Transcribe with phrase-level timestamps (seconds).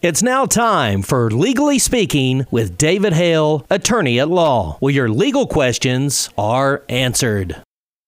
[0.00, 5.48] It's now time for Legally Speaking with David Hale, attorney at law, where your legal
[5.48, 7.60] questions are answered.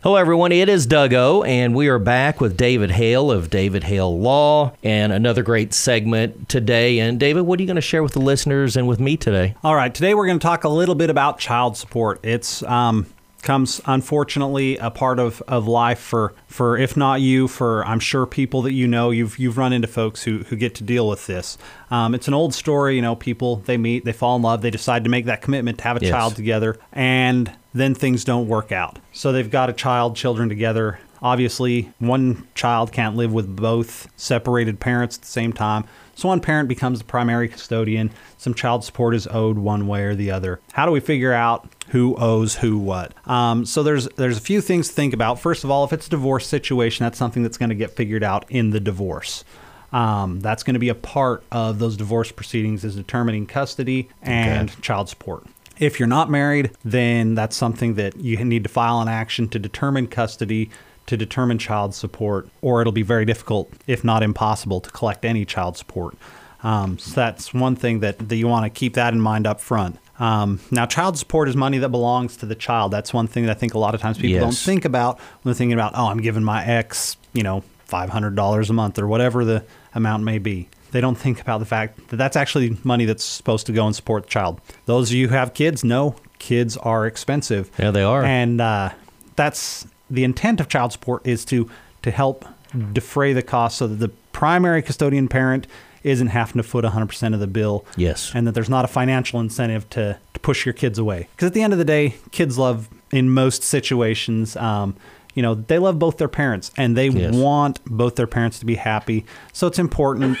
[0.00, 0.52] Hello, everyone.
[0.52, 5.12] It is Dougo, and we are back with David Hale of David Hale Law and
[5.12, 7.00] another great segment today.
[7.00, 9.56] And, David, what are you going to share with the listeners and with me today?
[9.64, 9.92] All right.
[9.92, 12.24] Today, we're going to talk a little bit about child support.
[12.24, 13.06] It's, um,
[13.42, 18.24] comes unfortunately a part of, of life for, for if not you for I'm sure
[18.26, 21.26] people that you know you've you've run into folks who, who get to deal with
[21.26, 21.58] this.
[21.90, 24.70] Um, it's an old story, you know, people they meet, they fall in love, they
[24.70, 26.10] decide to make that commitment to have a Yes.
[26.10, 28.98] child together, and then things don't work out.
[29.12, 30.98] So they've got a child, children together.
[31.22, 35.84] Obviously, one child can't live with both separated parents at the same time.
[36.14, 38.10] So one parent becomes the primary custodian.
[38.38, 40.60] Some child support is owed one way or the other.
[40.72, 43.14] How do we figure out who owes who what?
[43.28, 45.38] Um, so there's there's a few things to think about.
[45.38, 48.24] First of all, if it's a divorce situation, that's something that's going to get figured
[48.24, 49.44] out in the divorce.
[49.92, 54.80] Um, that's going to be a part of those divorce proceedings is determining custody and
[54.82, 55.46] child support.
[55.78, 59.58] If you're not married, then that's something that you need to file an action to
[59.58, 60.70] determine custody,
[61.06, 65.44] to determine child support, or it'll be very difficult, if not impossible, to collect any
[65.44, 66.16] child support.
[66.62, 69.60] Um, so that's one thing that, that you want to keep that in mind up
[69.60, 69.98] front.
[70.18, 72.92] Um, now, child support is money that belongs to the child.
[72.92, 75.50] That's one thing that I think a lot of times people don't think about when
[75.50, 79.44] they're thinking about, oh, I'm giving my ex, you know, $500 a month or whatever
[79.44, 80.68] the amount may be.
[80.92, 83.96] They don't think about the fact that that's actually money that's supposed to go and
[83.96, 84.60] support the child.
[84.84, 87.70] Those of you who have kids know kids are expensive.
[87.78, 88.22] Yeah, they are.
[88.22, 88.90] And uh,
[89.36, 91.68] that's the intent of child support is to
[92.02, 92.44] to help
[92.92, 95.66] defray the cost so that the primary custodian parent
[96.02, 98.32] isn't having to foot 100% of the bill Yes.
[98.34, 101.28] and that there's not a financial incentive to, to push your kids away.
[101.36, 104.96] Because at the end of the day, kids love, in most situations, um,
[105.34, 107.34] you know, they love both their parents and they Yes.
[107.34, 109.24] want both their parents to be happy.
[109.52, 110.38] So it's important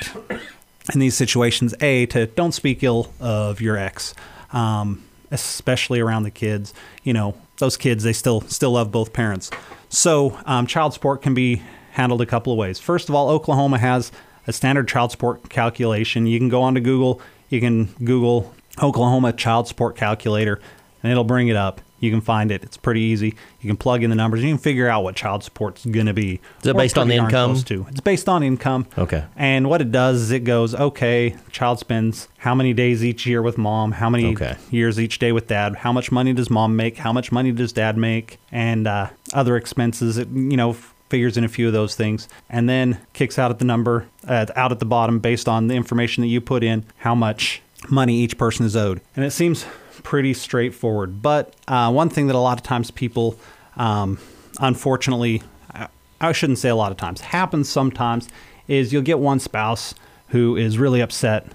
[0.92, 4.14] in these situations, A, to don't speak ill of your ex,
[4.52, 5.02] um,
[5.32, 6.72] especially around the kids.
[7.02, 9.50] You know, those kids, they still still love both parents.
[9.88, 11.62] So um, child support can be
[11.92, 12.78] handled a couple of ways.
[12.78, 14.12] First of all, Oklahoma has
[14.46, 16.26] a standard child support calculation.
[16.26, 20.60] You can go onto Google, you can Google Oklahoma child support calculator,
[21.02, 21.80] and it'll bring it up.
[22.02, 22.64] You can find it.
[22.64, 23.36] It's pretty easy.
[23.60, 24.40] You can plug in the numbers.
[24.40, 26.40] And you can figure out what child support's going to be.
[26.60, 27.54] Is it based on the income?
[27.62, 27.86] to.
[27.90, 28.88] It's based on income.
[28.98, 29.24] Okay.
[29.36, 33.40] And what it does is it goes, okay, child spends how many days each year
[33.40, 34.56] with mom, how many Okay.
[34.70, 37.72] years each day with dad, how much money does mom make, how much money does
[37.72, 40.18] dad make, and uh, other expenses.
[40.18, 40.72] It, you know,
[41.08, 44.46] figures in a few of those things, and then kicks out at the number uh,
[44.56, 48.16] out at the bottom based on the information that you put in, how much money
[48.16, 49.00] each person is owed.
[49.14, 49.66] And it seems
[50.02, 51.22] pretty straightforward.
[51.22, 53.36] But uh, one thing that a lot of times people,
[53.76, 54.18] um,
[54.60, 55.42] unfortunately,
[55.74, 55.88] I-
[56.20, 58.28] I shouldn't say a lot of times, happens sometimes,
[58.68, 59.94] is you'll get one spouse
[60.28, 61.46] who is really upset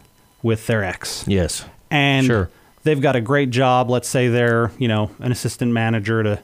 [0.43, 1.23] with their ex.
[1.27, 1.65] Yes.
[1.89, 2.49] And Sure.
[2.83, 3.89] they've got a great job.
[3.89, 6.39] Let's say they're, you know, an assistant manager to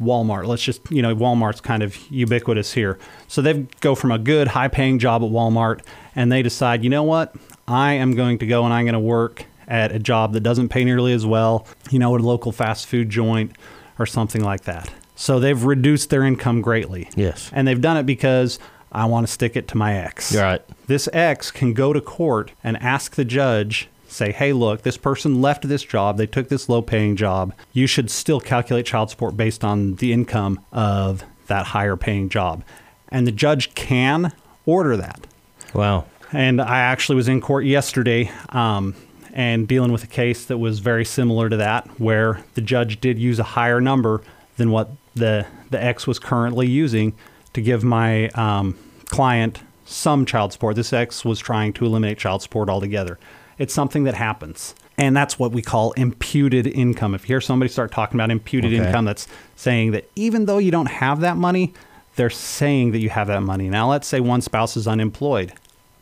[0.00, 0.46] Walmart.
[0.46, 2.98] Let's just, you know, Walmart's kind of ubiquitous here.
[3.28, 5.80] So they go from a good, high paying job at Walmart
[6.14, 7.34] and they decide, you know what?
[7.68, 10.68] I am going to go and I'm going to work at a job that doesn't
[10.68, 13.52] pay nearly as well, you know, at a local fast food joint
[13.98, 14.90] or something like that.
[15.14, 17.08] So they've reduced their income greatly.
[17.16, 17.50] Yes.
[17.52, 18.58] And they've done it because
[18.92, 20.32] I want to stick it to my ex.
[20.32, 20.62] You're right.
[20.86, 25.40] This ex can go to court and ask the judge, say, hey, look, this person
[25.40, 26.18] left this job.
[26.18, 27.54] They took this low paying job.
[27.72, 32.62] You should still calculate child support based on the income of that higher paying job.
[33.08, 34.32] And the judge can
[34.66, 35.26] order that.
[35.74, 36.06] Wow.
[36.32, 38.94] And I actually was in court yesterday um,
[39.36, 43.18] and dealing with a case that was very similar to that, where the judge did
[43.18, 44.22] use a higher number
[44.56, 47.12] than what the the ex was currently using
[47.52, 48.76] to give my um,
[49.06, 50.74] client some child support.
[50.74, 53.18] This ex was trying to eliminate child support altogether.
[53.58, 54.74] It's something that happens.
[54.98, 57.14] And that's what we call imputed income.
[57.14, 58.86] If you hear somebody start talking about imputed Okay.
[58.86, 61.74] income, that's saying that even though you don't have that money,
[62.16, 63.68] they're saying that you have that money.
[63.68, 65.52] Now, let's say one spouse is unemployed.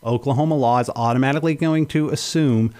[0.04, 2.72] Oklahoma law is automatically going to assume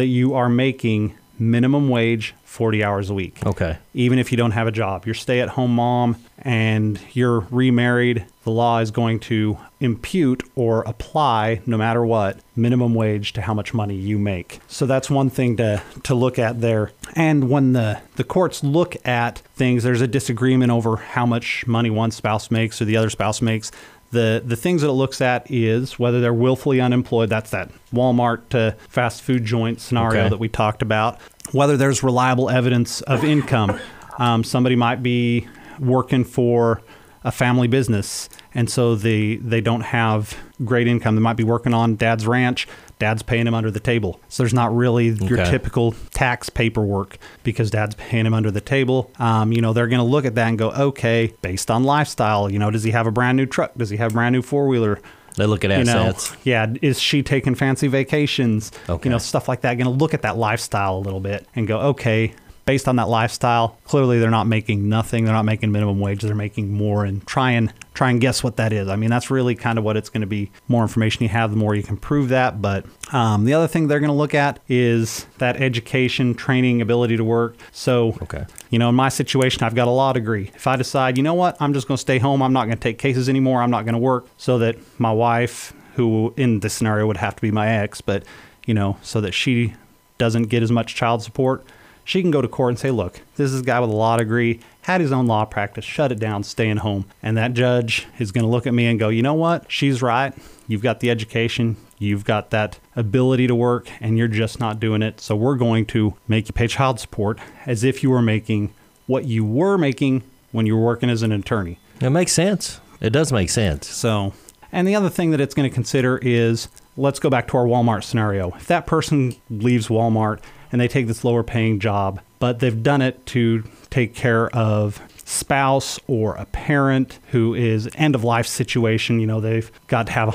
[0.00, 3.44] that you are making minimum wage 40 hours a week.
[3.44, 3.76] Okay.
[3.92, 8.24] Even if you don't have a job, you're stay at home mom and you're remarried,
[8.44, 13.52] the law is going to impute or apply, no matter what, minimum wage to how
[13.52, 14.60] much money you make.
[14.68, 16.92] So that's one thing to, to look at there.
[17.14, 21.90] And when the, the courts look at things, there's a disagreement over how much money
[21.90, 23.70] one spouse makes or the other spouse makes.
[24.10, 27.28] The, the things that it looks at is whether they're willfully unemployed.
[27.28, 30.28] That's that Walmart to fast food joint scenario Okay.
[30.30, 31.20] that we talked about.
[31.52, 33.78] Whether there's reliable evidence of income.
[34.18, 35.48] Um, somebody might be
[35.78, 36.82] working for
[37.24, 41.14] a family business, and so they they don't have great income.
[41.14, 42.66] They might be working on dad's ranch,
[43.00, 44.20] dad's paying him under the table.
[44.28, 49.10] So there's not really your typical tax paperwork because dad's paying him under the table.
[49.18, 52.48] Um, you know, they're going to look at that and go, okay, based on lifestyle,
[52.48, 53.72] you know, does he have a brand new truck?
[53.76, 55.00] Does he have a brand new four wheeler?
[55.36, 56.36] They look at you know, assets.
[56.44, 58.72] yeah, is she taking fancy vacations?
[58.88, 59.08] Okay.
[59.08, 59.74] You know, stuff like that.
[59.74, 62.34] Going to look at that lifestyle a little bit and go, okay,
[62.66, 65.24] based on that lifestyle, clearly they're not making nothing.
[65.24, 66.20] They're not making minimum wage.
[66.22, 68.88] They're making more, and try and try and guess what that is.
[68.88, 70.50] I mean, that's really kind of what it's going to be.
[70.68, 72.62] More information you have, the more you can prove that.
[72.62, 77.18] But um, the other thing they're going to look at is that education, training, ability
[77.18, 77.56] to work.
[77.72, 78.46] So, Okay.
[78.70, 80.50] you know, in my situation, I've got a law degree.
[80.54, 82.78] If I decide, you know what, I'm just going to stay home, I'm not going
[82.78, 86.60] to take cases anymore, I'm not going to work, so that my wife, who in
[86.60, 88.24] this scenario would have to be my ex, but,
[88.64, 89.74] you know, so that she
[90.16, 91.66] doesn't get as much child support,
[92.04, 94.16] she can go to court and say, look, this is a guy with a law
[94.16, 97.04] degree, had his own law practice, shut it down, staying home.
[97.22, 99.70] And that judge is going to look at me and go, you know what?
[99.70, 100.34] She's right.
[100.66, 105.02] You've got the education, you've got that ability to work, and you're just not doing
[105.02, 105.20] it.
[105.20, 108.72] So we're going to make you pay child support as if you were making
[109.06, 111.78] what you were making when you were working as an attorney.
[112.00, 112.80] It makes sense.
[113.00, 113.88] It does make sense.
[113.88, 114.32] So,
[114.72, 117.64] and the other thing that it's going to consider is let's go back to our
[117.64, 118.50] Walmart scenario.
[118.52, 120.40] If that person leaves Walmart
[120.72, 125.00] and they take this lower paying job, but they've done it to take care of
[125.24, 130.12] spouse or a parent who is end of life situation, you know, they've got to
[130.12, 130.34] have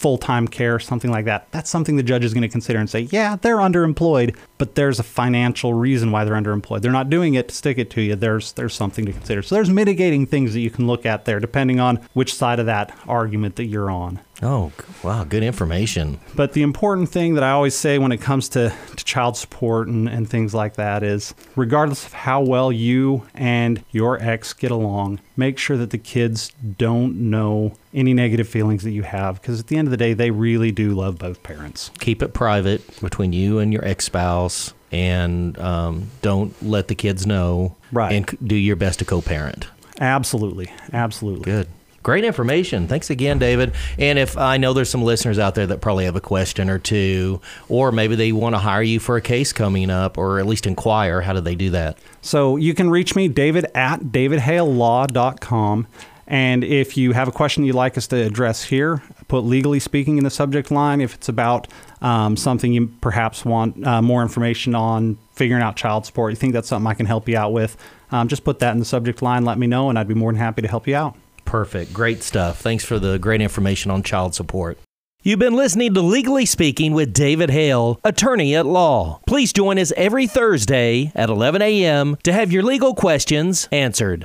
[0.00, 1.46] full time care, something like that.
[1.50, 4.98] That's something the judge is going to consider and say, yeah, they're underemployed, but there's
[4.98, 6.80] a financial reason why they're underemployed.
[6.80, 8.16] They're not doing it to stick it to you.
[8.16, 9.42] There's there's something to consider.
[9.42, 12.66] So there's mitigating things that you can look at there, depending on which side of
[12.66, 14.20] that argument that you're on.
[14.42, 14.72] Oh,
[15.02, 15.24] wow.
[15.24, 16.18] Good information.
[16.34, 19.88] But the important thing that I always say when it comes to, to child support
[19.88, 24.70] and, and things like that is regardless of how well you and your ex get
[24.70, 29.60] along, make sure that the kids don't know any negative feelings that you have because
[29.60, 31.90] at the end of the day, they really do love both parents.
[31.98, 37.26] Keep it private between you and your ex spouse and um, don't let the kids
[37.26, 37.76] know.
[37.92, 38.12] Right.
[38.12, 39.66] And do your best to co parent.
[40.00, 40.70] Absolutely.
[40.92, 41.44] Absolutely.
[41.44, 41.68] Good.
[42.02, 42.88] Great information.
[42.88, 43.72] Thanks again, David.
[43.98, 46.78] And if I know there's some listeners out there that probably have a question or
[46.78, 50.46] two, or maybe they want to hire you for a case coming up, or at
[50.46, 51.98] least inquire, how do they do that?
[52.22, 55.86] So you can reach me, David at davidhalelaw.com.
[56.26, 60.16] And if you have a question you'd like us to address here, put legally speaking
[60.16, 61.00] in the subject line.
[61.00, 61.66] If it's about
[62.00, 66.52] um, something you perhaps want uh, more information on, figuring out child support, you think
[66.52, 67.76] that's something I can help you out with,
[68.12, 70.30] um, just put that in the subject line, let me know, and I'd be more
[70.32, 71.16] than happy to help you out.
[71.50, 71.92] Perfect.
[71.92, 72.60] Great stuff.
[72.60, 74.78] Thanks for the great information on child support.
[75.24, 79.20] You've been listening to Legally Speaking with David Hale, attorney at law.
[79.26, 82.16] Please join us every Thursday at 11 a.m.
[82.22, 84.18] to have your legal questions answered.